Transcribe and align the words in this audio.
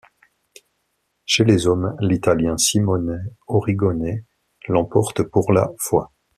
Chez 1.25 1.43
les 1.43 1.67
hommes, 1.67 1.95
l'italien 1.99 2.57
Simone 2.57 3.23
Origone 3.45 4.23
l'emporte 4.67 5.21
pour 5.21 5.51
la 5.53 5.69
fois. 5.77 6.11